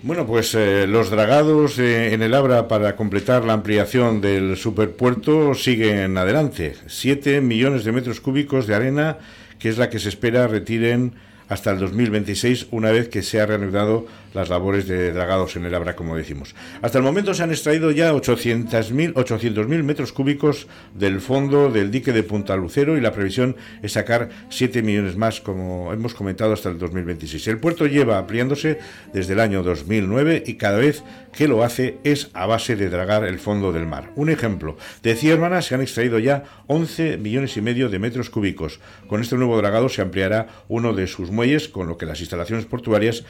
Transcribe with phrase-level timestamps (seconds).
[0.00, 5.54] Bueno, pues eh, los dragados eh, en el Abra para completar la ampliación del superpuerto
[5.54, 6.76] siguen adelante.
[6.86, 9.18] Siete millones de metros cúbicos de arena,
[9.58, 11.14] que es la que se espera retiren
[11.48, 15.74] hasta el 2026, una vez que se ha reanudado las labores de dragados en el
[15.74, 16.54] Abra, como decimos.
[16.82, 22.12] Hasta el momento se han extraído ya 800.000 800 metros cúbicos del fondo del dique
[22.12, 26.68] de Punta Lucero y la previsión es sacar 7 millones más, como hemos comentado, hasta
[26.68, 27.48] el 2026.
[27.48, 28.78] El puerto lleva ampliándose
[29.12, 31.02] desde el año 2009 y cada vez
[31.32, 34.10] que lo hace es a base de dragar el fondo del mar.
[34.16, 38.80] Un ejemplo, de Ciervana se han extraído ya 11 millones y medio de metros cúbicos.
[39.06, 42.66] Con este nuevo dragado se ampliará uno de sus muelles, con lo que las instalaciones
[42.66, 43.24] portuarias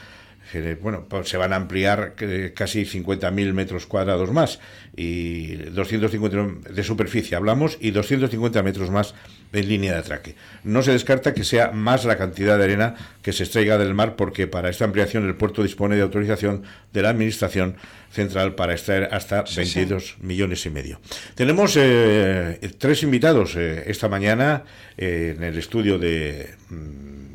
[0.81, 2.15] bueno, pues se van a ampliar
[2.55, 4.59] casi 50.000 metros cuadrados más
[4.95, 9.13] y 250 de superficie hablamos y 250 metros más
[9.53, 10.35] en línea de atraque.
[10.63, 14.15] No se descarta que sea más la cantidad de arena que se extraiga del mar
[14.15, 17.75] porque para esta ampliación el puerto dispone de autorización de la Administración
[18.11, 20.99] Central para extraer hasta 22 millones y medio.
[21.35, 24.63] Tenemos eh, tres invitados eh, esta mañana
[24.97, 27.28] eh, en el estudio de, mm,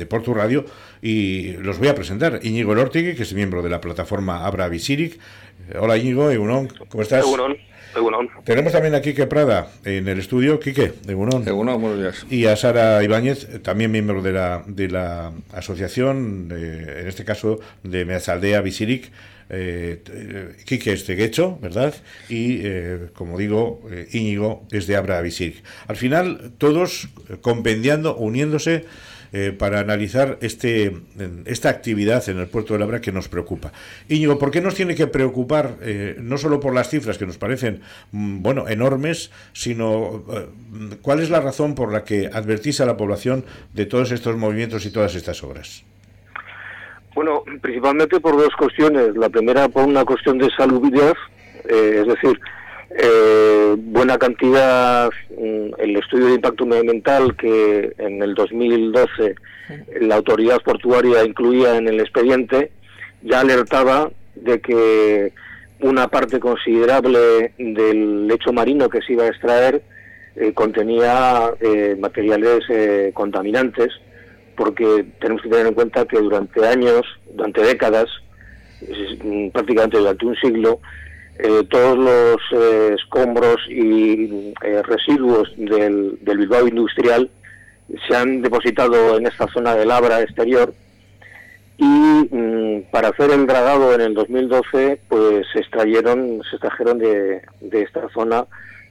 [0.00, 0.64] de Porto Radio
[1.00, 2.40] y los voy a presentar.
[2.42, 5.20] Íñigo Elortigui, que es miembro de la plataforma Abra Visiric.
[5.78, 7.24] Hola Íñigo, Egunon, ¿cómo estás?
[7.24, 7.56] Egunon.
[7.94, 8.28] Egunon.
[8.44, 10.58] Tenemos también a Quique Prada en el estudio.
[10.58, 11.46] Quique, Egunon.
[11.46, 12.26] Egunon, buenos días.
[12.30, 18.04] Y a Sara Ibáñez, también miembro de la, de la asociación, en este caso de
[18.04, 19.10] Meazaldea Visiric.
[19.52, 21.92] Eh, Quique es de Guecho, ¿verdad?
[22.28, 25.64] Y, eh, como digo, eh, Íñigo es de Abra Visiric.
[25.88, 27.08] Al final, todos
[27.40, 28.84] compendiando, uniéndose
[29.32, 30.92] eh, para analizar este,
[31.44, 33.70] esta actividad en el puerto de Labra que nos preocupa.
[34.08, 37.38] Íñigo, ¿por qué nos tiene que preocupar eh, no solo por las cifras que nos
[37.38, 40.46] parecen mm, bueno enormes, sino eh,
[41.00, 44.84] cuál es la razón por la que advertís a la población de todos estos movimientos
[44.84, 45.84] y todas estas obras?
[47.14, 49.16] Bueno, principalmente por dos cuestiones.
[49.16, 51.14] La primera por una cuestión de salubridad,
[51.68, 52.40] es decir,
[52.98, 59.34] eh, buena cantidad, mm, el estudio de impacto medioambiental que en el 2012
[60.00, 62.72] la autoridad portuaria incluía en el expediente,
[63.22, 65.32] ya alertaba de que
[65.80, 69.82] una parte considerable del lecho marino que se iba a extraer
[70.36, 73.88] eh, contenía eh, materiales eh, contaminantes,
[74.56, 77.02] porque tenemos que tener en cuenta que durante años,
[77.34, 78.08] durante décadas,
[79.24, 80.80] mm, prácticamente durante un siglo,
[81.42, 87.30] eh, todos los eh, escombros y eh, residuos del, Bilbao industrial
[88.06, 90.74] se han depositado en esta zona del Abra exterior
[91.78, 97.42] y mm, para hacer el dragado en el 2012 pues se extrayeron se extrajeron de,
[97.72, 98.44] esta zona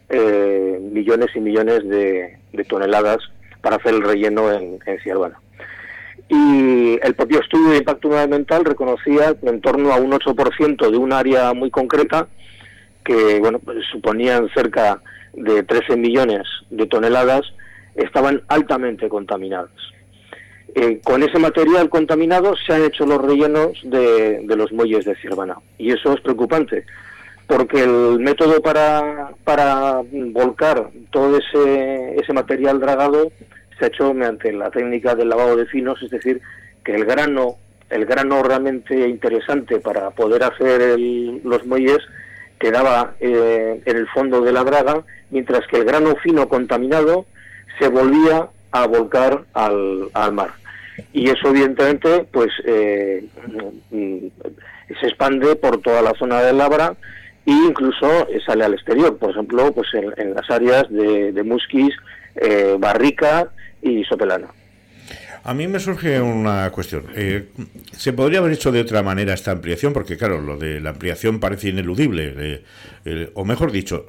[0.10, 3.20] millones y millones de, toneladas
[3.62, 5.00] para hacer el relleno en, en
[6.30, 11.12] y el propio estudio de impacto medioambiental reconocía en torno a un 8% de un
[11.12, 12.28] área muy concreta,
[13.04, 15.02] que bueno, pues suponían cerca
[15.34, 17.42] de 13 millones de toneladas,
[17.96, 19.72] estaban altamente contaminadas.
[20.76, 25.58] Eh, con ese material contaminado se han hecho los rellenos de, los muelles de Ciervana.
[25.80, 26.86] Y eso es preocupante,
[27.48, 33.32] porque el método para, para volcar todo ese, ese material dragado
[33.80, 36.42] se ha hecho mediante la técnica del lavado de finos, es decir,
[36.84, 37.56] que el grano,
[37.90, 42.00] el grano realmente interesante para poder hacer los muelles
[42.60, 47.26] quedaba eh, en el fondo de la draga, mientras que el grano fino contaminado
[47.80, 50.52] se volvía a volcar al, mar.
[51.14, 53.26] Y eso evidentemente pues eh,
[53.90, 56.94] se expande por toda la zona del Labra
[57.46, 61.44] e incluso sale al exterior, por ejemplo, pues en, las áreas de, de
[62.36, 63.50] eh, Barrica
[63.82, 64.48] y Sopelana.
[65.44, 67.06] A mí me surge una cuestión.
[67.16, 67.50] Eh,
[67.92, 69.94] ¿Se podría haber hecho de otra manera esta ampliación?
[69.94, 72.64] Porque, claro, lo de la ampliación parece ineludible.
[73.06, 74.06] Eh, o mejor dicho,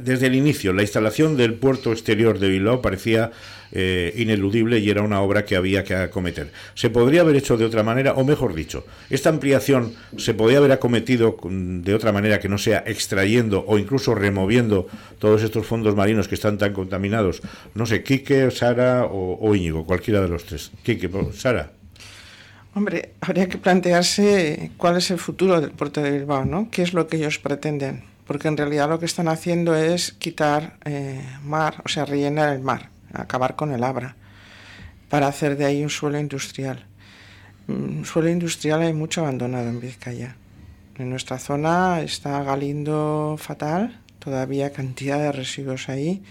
[0.00, 3.30] desde el inicio, la instalación del puerto exterior de Bilbao parecía
[3.70, 6.50] eh, ineludible y era una obra que había que acometer.
[6.74, 8.14] ¿Se podría haber hecho de otra manera?
[8.14, 12.82] O mejor dicho, ¿esta ampliación se podría haber acometido de otra manera que no sea
[12.86, 14.86] extrayendo o incluso removiendo
[15.18, 17.42] todos estos fondos marinos que están tan contaminados?
[17.74, 20.70] No sé, Quique, Sara o, Íñigo, cualquiera de los tres.
[20.82, 21.72] Quique, Sara.
[22.74, 26.68] Hombre, habría que plantearse cuál es el futuro del puerto de Bilbao, ¿no?
[26.70, 28.07] ¿Qué es lo que ellos pretenden?
[28.28, 32.60] Porque en realidad lo que están haciendo es quitar eh, mar, o sea, rellenar el
[32.60, 34.16] mar, acabar con el abra,
[35.08, 36.84] para hacer de ahí un suelo industrial.
[37.68, 40.36] Un mm, suelo industrial hay mucho abandonado en Vizcaya.
[40.98, 46.22] En nuestra zona está Galindo fatal, todavía cantidad de residuos ahí.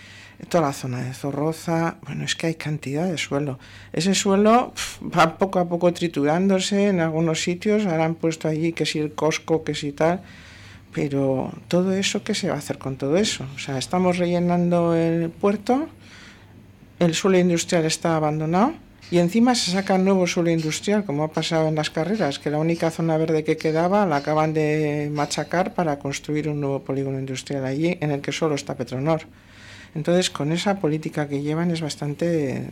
[0.49, 3.57] toda la zona de Zorroza, bueno, es que hay cantidad de suelo.
[3.91, 4.71] Ese suelo
[5.01, 9.13] va poco a poco triturándose en algunos sitios, ahora han puesto allí que si el
[9.13, 10.21] Cosco, que si tal,
[10.93, 13.45] pero todo eso, ¿qué se va a hacer con todo eso?
[13.55, 15.87] O sea, estamos rellenando el puerto,
[16.99, 18.73] el suelo industrial está abandonado
[19.09, 22.57] y encima se saca nuevo suelo industrial, como ha pasado en las carreras, que la
[22.57, 27.65] única zona verde que quedaba la acaban de machacar para construir un nuevo polígono industrial
[27.65, 29.21] allí, en el que solo está Petronor.
[29.97, 32.67] Entonces, con esa política que llevan es bastante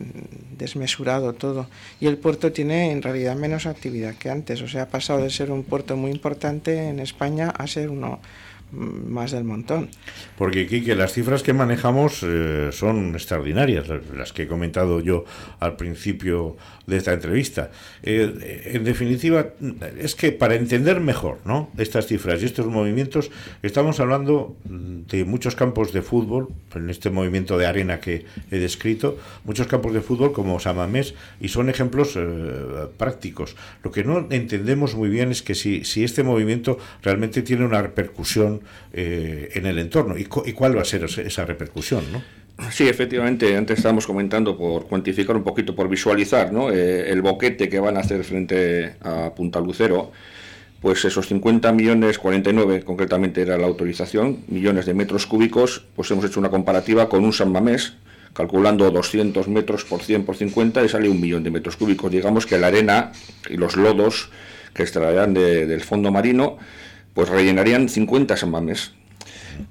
[0.56, 1.66] desmesurado todo.
[1.98, 4.62] Y el puerto tiene en realidad menos actividad que antes.
[4.62, 8.20] O sea, ha pasado de ser un puerto muy importante en España a ser uno
[8.72, 9.88] más del montón.
[10.36, 15.24] Porque, que las cifras que manejamos eh, son extraordinarias, las que he comentado yo
[15.60, 17.70] al principio de esta entrevista.
[18.02, 19.48] Eh, en definitiva,
[19.98, 21.70] es que para entender mejor ¿no?
[21.78, 23.30] estas cifras y estos movimientos,
[23.62, 29.18] estamos hablando de muchos campos de fútbol, en este movimiento de arena que he descrito,
[29.44, 33.56] muchos campos de fútbol como Samamés, y son ejemplos eh, prácticos.
[33.82, 37.82] Lo que no entendemos muy bien es que si, si este movimiento realmente tiene una
[37.82, 38.55] repercusión
[38.92, 42.22] eh, en el entorno y, cuál va a ser esa repercusión, ¿no?
[42.70, 46.70] Sí, efectivamente, antes estábamos comentando por cuantificar un poquito, por visualizar ¿no?
[46.70, 50.10] Eh, el boquete que van a hacer frente a Punta Lucero,
[50.80, 56.24] pues esos 50 millones, 49 concretamente era la autorización, millones de metros cúbicos, pues hemos
[56.24, 57.94] hecho una comparativa con un San Mamés,
[58.36, 62.10] calculando 200 metros por 100 por 50 y sale un millón de metros cúbicos.
[62.10, 63.12] Digamos que la arena
[63.48, 64.30] y los lodos
[64.74, 66.58] que extraerán del fondo marino,
[67.16, 68.92] pues rellenarían 50 San Mamés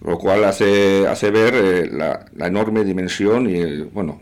[0.01, 4.19] lo cual hace, hace ver eh, la, enorme dimensión y, bueno,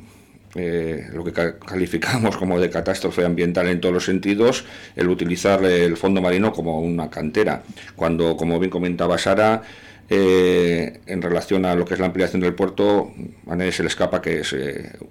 [0.56, 4.66] eh, lo que calificamos como de catástrofe ambiental en todos los sentidos,
[4.96, 7.64] el utilizar el fondo marino como una cantera,
[7.96, 9.64] cuando, como bien comentaba Sara,
[10.10, 13.12] eh, en relación a lo que es la ampliación del puerto,
[13.48, 14.56] a nadie se le escapa que es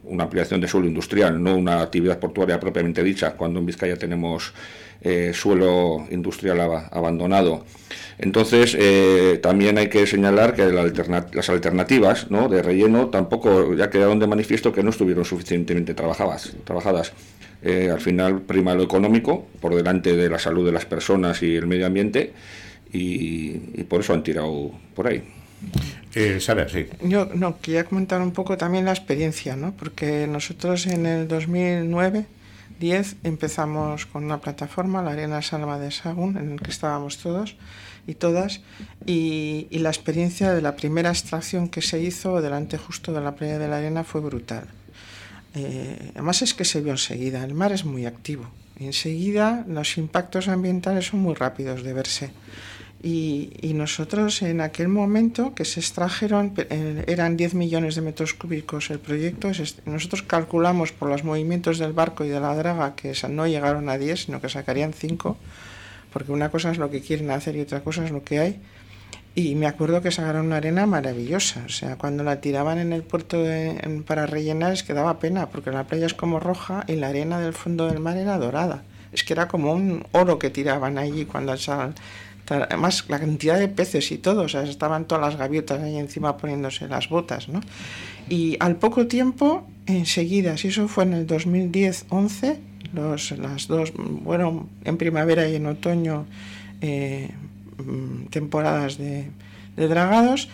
[0.05, 4.53] una ampliación de suelo industrial, no una actividad portuaria propiamente dicha, cuando en Vizcaya tenemos
[5.33, 6.61] suelo industrial
[6.91, 7.65] abandonado.
[8.19, 14.27] Entonces, eh, también hay que señalar que las alternativas de relleno tampoco ya quedaron de
[14.27, 16.53] manifiesto que no estuvieron suficientemente trabajadas.
[16.65, 17.13] trabajadas.
[17.65, 21.55] Eh, al final prima lo económico por delante de la salud de las personas y
[21.55, 22.33] el medio ambiente
[22.93, 25.23] y, por eso han tirado por ahí.
[26.15, 26.87] Eh, Sara, sí.
[27.03, 29.73] Yo no, quería comentar un poco también la experiencia, ¿no?
[29.73, 32.27] porque nosotros en el 2009
[32.83, 37.55] 10 empezamos con una plataforma, la Arena Salva de Sagún, en el que estábamos todos
[38.09, 38.61] y todas,
[39.07, 43.59] y, la experiencia de la primera extracción que se hizo delante justo de la playa
[43.61, 44.65] de la Arena fue brutal.
[45.55, 48.47] Eh, además es que se vio enseguida, el mar es muy activo,
[48.81, 52.31] y enseguida los impactos ambientales son muy rápidos de verse.
[53.05, 58.91] Y, nosotros en aquel momento que se extrajeron, eh, eran 10 millones de metros cúbicos
[58.91, 59.51] el proyecto,
[59.87, 63.99] nosotros calculamos por los movimientos del barco y de la draga que no llegaron a
[63.99, 65.37] 10, sino que sacarían 5,
[66.13, 68.61] porque una cosa es lo que quieren hacer y otra cosa es lo que hay.
[69.35, 73.03] Y me acuerdo que sacaron una arena maravillosa, o sea, cuando la tiraban en el
[73.03, 73.43] puerto
[74.07, 77.41] para rellenar es que daba pena, porque la playa es como roja y la arena
[77.41, 78.83] del fondo del mar era dorada.
[79.11, 81.95] Es que era como un oro que tiraban allí cuando sal,
[82.49, 86.37] Además, la cantidad de peces y todo, o sea, estaban todas las gaviotas ahí encima
[86.37, 87.61] poniéndose las botas, ¿no?
[88.29, 92.59] Y al poco tiempo, enseguida, si eso fue en el 2010-11,
[93.39, 96.27] las dos, bueno, en primavera y en otoño,
[96.81, 97.31] eh,
[97.79, 99.31] mm, temporadas de,
[99.77, 100.49] dragados,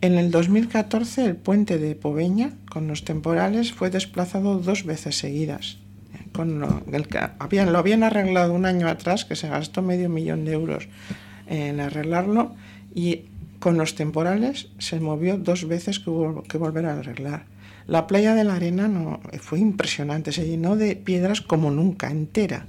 [0.00, 5.78] en el 2014 el puente de Poveña, con los temporales, fue desplazado dos veces seguidas.
[6.32, 7.06] Con lo, el,
[7.38, 10.88] habían, lo habían arreglado un año atrás, que se gastó medio millón de euros
[11.46, 12.54] en arreglarlo
[12.94, 13.22] y
[13.58, 17.46] con los temporales se movió dos veces que hubo que volver a arreglar.
[17.86, 22.66] La playa de la arena no, fue impresionante, se llenó de piedras como nunca, entera.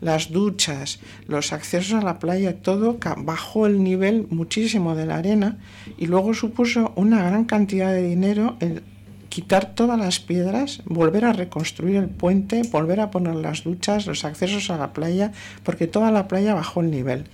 [0.00, 5.58] Las duchas, los accesos a la playa, todo bajó el nivel muchísimo de la arena
[5.96, 8.82] y luego supuso una gran cantidad de dinero el
[9.30, 14.24] quitar todas las piedras, volver a reconstruir el puente, volver a poner las duchas, los
[14.24, 15.32] accesos a la playa,
[15.62, 17.24] porque toda la playa bajó el nivel.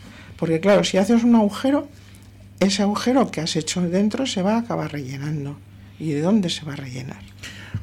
[0.43, 1.87] Porque claro, si haces un agujero,
[2.59, 5.57] ese agujero que has hecho dentro se va a acabar rellenando.
[6.01, 7.21] ¿Y de dónde se va a rellenar?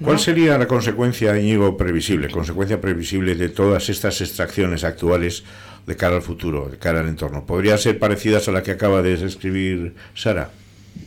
[0.04, 5.46] ¿Cuál sería la consecuencia, Íñigo, previsible, consecuencia previsible de todas estas extracciones actuales
[5.88, 7.46] de cara al futuro, de cara al entorno?
[7.46, 10.50] ¿Podría ser parecidas a la que acaba de describir Sara?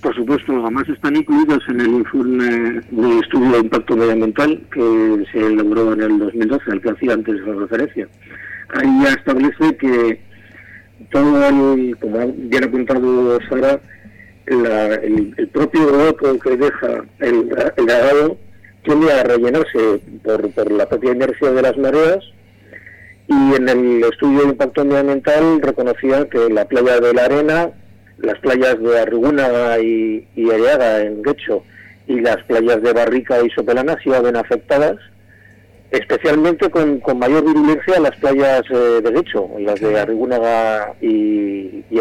[0.00, 2.46] Por supuesto, además están incluidas en el informe
[2.90, 7.38] de estudio de impacto medioambiental que se elaboró en el 2012, al que hacía antes
[7.42, 8.08] la referencia.
[8.72, 10.31] Ahí ya establece que
[11.12, 13.80] como bien ha apuntado Sara,
[14.46, 18.36] el, propio hueco que deja el, el dragado
[18.82, 22.24] tiende a rellenarse por, por la propia inercia de las mareas.
[23.28, 27.70] Y en el estudio de impacto ambiental reconocían que la playa de la Arena,
[28.18, 31.62] las playas de Arrigúnaga y, y en Guecho
[32.08, 34.96] y las playas de Barrica y Sopelana se ven afectadas,
[35.92, 42.00] especialmente con, con mayor virulencia las playas eh, de Guecho, las de Arrigúnaga y, y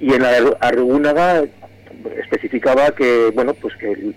[0.00, 1.44] Y en la Arrigúnaga
[2.18, 4.14] especificaba que, bueno, pues que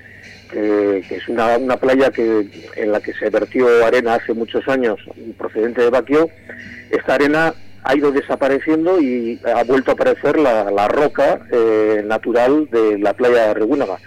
[0.49, 4.97] que, es una, una, playa que en la que se vertió arena hace muchos años
[5.37, 6.29] procedente de Baquio,
[6.89, 7.53] esta arena
[7.83, 13.13] ha ido desapareciendo y ha vuelto a aparecer la, la roca eh, natural de la
[13.13, 13.97] playa de Regúnaga.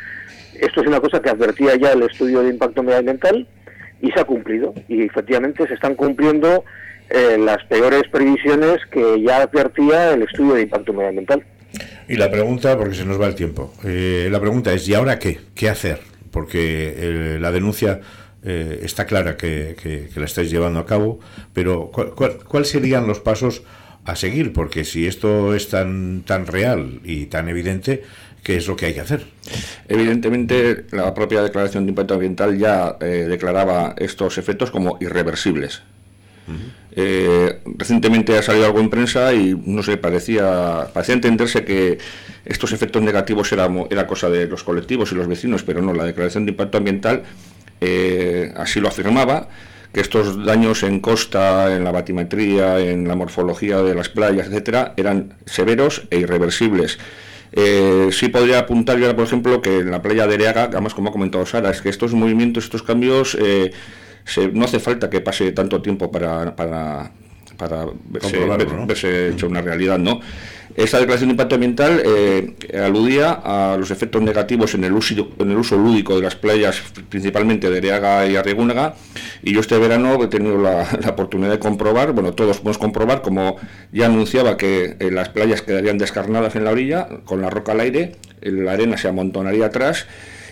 [0.55, 3.47] Esto es una cosa que advertía ya el estudio de impacto medioambiental
[4.01, 4.75] y se ha cumplido.
[4.89, 6.65] Y efectivamente se están cumpliendo
[7.09, 11.45] eh, las peores previsiones que ya advertía el estudio de impacto medioambiental.
[12.09, 15.19] Y la pregunta, porque se nos va el tiempo, eh, la pregunta es, ¿y ahora
[15.19, 15.39] qué?
[15.55, 16.01] ¿Qué hacer?
[16.31, 18.01] porque eh, la denuncia
[18.43, 21.21] eh, está clara que, la estáis llevando a cabo,
[21.53, 23.63] pero ¿cuáles serían los pasos
[24.05, 24.53] a seguir?
[24.53, 28.03] Porque si esto es tan, tan real y tan evidente,
[28.43, 29.27] ¿qué es lo que hay que hacer?
[29.89, 35.83] Evidentemente, la propia declaración de impacto ambiental ya eh, declaraba estos efectos como irreversibles.
[37.77, 41.99] recientemente ha salido algo en prensa y no sé, parecía, parecía entenderse que
[42.45, 46.05] estos efectos negativos era, era cosa de los colectivos y los vecinos, pero no, la
[46.05, 47.23] declaración de impacto ambiental
[47.81, 49.49] eh, así lo afirmaba
[49.93, 54.95] que estos daños en costa, en la batimetría, en la morfología de las playas, etcétera,
[54.97, 56.99] eran severos e irreversibles.
[57.53, 61.11] Eh, sí podría apuntar yo, por ejemplo, que en la playa de Ereaga, además como
[61.11, 63.73] ha comentado Sara, es que estos movimientos, estos cambios, eh,
[64.53, 67.11] no hace falta que pase tanto tiempo para, para,
[67.57, 70.21] para verse, hecho una realidad, ¿no?
[70.77, 75.51] Esta declaración de impacto ambiental eh, aludía a los efectos negativos en el, uso, en
[75.51, 78.95] el uso lúdico de las playas, principalmente de Areaga y Arrigúnaga,
[79.43, 83.57] y yo este verano he tenido la, oportunidad de comprobar, bueno, todos podemos comprobar, como
[83.93, 87.81] ya anunciaba que eh, las playas quedarían descarnadas en la orilla, con la roca al
[87.81, 90.07] aire, la arena se amontonaría atrás,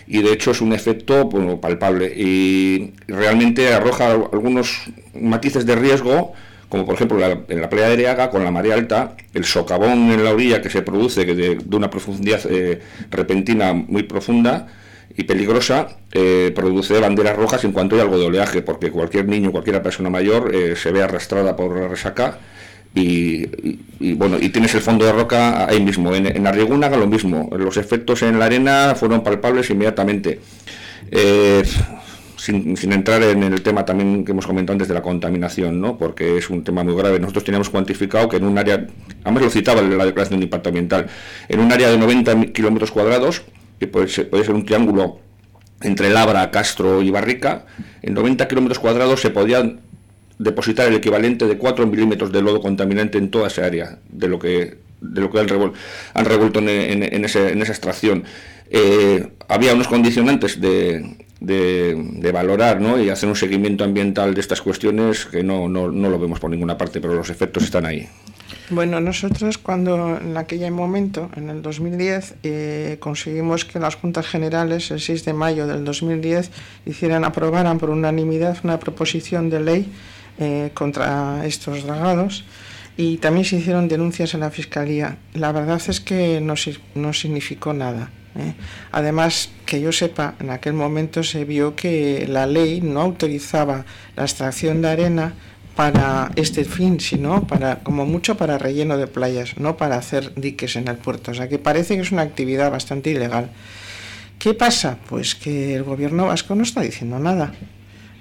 [0.06, 1.28] y de hecho es un efecto
[1.60, 2.12] palpable.
[2.16, 6.32] Y realmente arroja algunos matices de riesgo
[6.68, 7.18] como por ejemplo
[7.48, 10.70] en la playa de Areaga, con la marea alta, el socavón en la orilla que
[10.70, 12.80] se produce de, una profundidad eh,
[13.10, 14.68] repentina muy profunda
[15.16, 19.52] y peligrosa, eh, produce banderas rojas en cuanto hay algo de oleaje, porque cualquier niño,
[19.52, 22.38] cualquier persona mayor eh, se ve arrastrada por la resaca.
[22.94, 23.46] Y,
[24.14, 27.76] bueno y tienes el fondo de roca ahí mismo en, en Arrigúnaga lo mismo los
[27.76, 30.40] efectos en la arena fueron palpables inmediatamente
[32.38, 35.98] sin, entrar en el tema también que hemos comentado antes de la contaminación, ¿no?
[35.98, 37.18] porque es un tema muy grave.
[37.18, 38.86] Nosotros teníamos cuantificado que en un área,
[39.24, 41.06] además lo citaba la declaración de impacto ambiental,
[41.48, 43.42] en un área de 90 kilómetros cuadrados,
[43.78, 45.20] que puede ser un triángulo
[45.82, 47.66] entre Labra, Castro y Barrica,
[48.02, 49.76] en 90 kilómetros cuadrados se podía
[50.38, 54.38] depositar el equivalente de 4 milímetros de lodo contaminante en toda esa área, de lo
[54.38, 55.48] que, de lo que han,
[56.24, 58.24] revuelto en, esa extracción.
[58.70, 63.00] Eh, había unos condicionantes de, de, valorar ¿no?
[63.00, 66.50] y hacer un seguimiento ambiental de estas cuestiones que no, no, no, lo vemos por
[66.50, 68.08] ninguna parte, pero los efectos están ahí.
[68.70, 74.90] Bueno, nosotros cuando en aquel momento, en el 2010, eh, conseguimos que las Juntas Generales,
[74.90, 76.50] el 6 de mayo del 2010,
[76.84, 79.92] hicieran, aprobaran por unanimidad una proposición de ley
[80.38, 82.44] eh, contra estos dragados
[82.98, 85.16] y también se hicieron denuncias en la Fiscalía.
[85.32, 86.52] La verdad es que no,
[86.94, 88.10] no significó nada.
[88.36, 88.52] ¿eh?
[88.92, 94.24] Además, que yo sepa, en aquel momento se vio que la ley no autorizaba la
[94.24, 95.34] extracción de arena
[95.78, 100.74] para este fin, sino para, como mucho, para relleno de playas, no para hacer diques
[100.74, 101.30] en el puerto.
[101.30, 103.50] O sea que parece que es una actividad bastante ilegal.
[104.40, 104.98] ¿Qué pasa?
[105.08, 107.52] Pues que el gobierno vasco no está diciendo nada.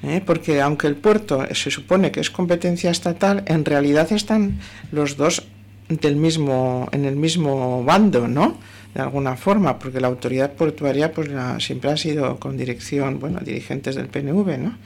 [0.03, 0.21] ¿eh?
[0.23, 4.59] Porque aunque el puerto se supone que es competencia estatal, en realidad están
[4.91, 5.47] los dos
[5.89, 8.55] del mismo, en el mismo bando, ¿no?
[8.93, 13.95] de alguna forma, porque la autoridad portuaria pues siempre ha sido con dirección, bueno, dirigentes
[13.95, 14.77] del PNV, ¿no?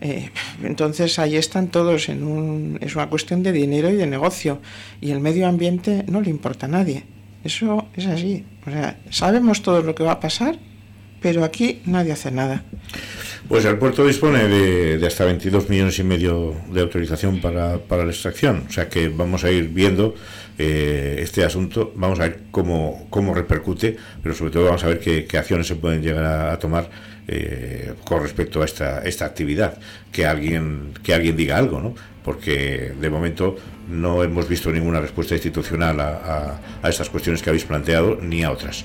[0.00, 0.30] Eh,
[0.62, 2.78] entonces ahí están todos en un...
[2.80, 4.60] es una cuestión de dinero y de negocio
[5.00, 7.04] y el medio ambiente no le importa a nadie.
[7.44, 8.44] Eso es así.
[8.66, 10.58] O sea, sabemos todo lo que va a pasar,
[11.20, 12.64] pero aquí nadie hace nada.
[13.48, 18.10] Pues el puerto dispone de, hasta 22 millones y medio de autorización para, para, la
[18.10, 20.14] extracción, o sea que vamos a ir viendo
[20.58, 24.98] eh, este asunto, vamos a ver cómo, cómo repercute, pero sobre todo vamos a ver
[24.98, 26.90] qué, acciones se pueden llegar a, tomar
[27.28, 29.78] eh, con respecto a esta, esta actividad,
[30.10, 31.94] que alguien, que alguien diga algo, ¿no?
[32.24, 33.56] porque de momento
[33.88, 38.50] no hemos visto ninguna respuesta institucional a, a estas cuestiones que habéis planteado ni a
[38.50, 38.84] otras.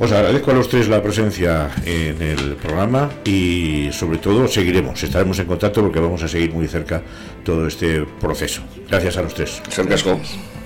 [0.00, 5.40] Os agradezco a los tres la presencia en el programa y sobre todo seguiremos, estaremos
[5.40, 7.02] en contacto porque vamos a seguir muy cerca
[7.44, 8.62] todo este proceso.
[8.88, 9.60] Gracias a los tres.
[9.76, 10.57] Gracias.